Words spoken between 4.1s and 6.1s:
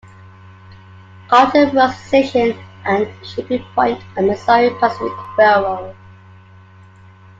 on the Missouri Pacific Railroad.